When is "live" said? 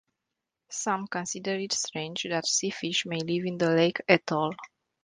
3.19-3.45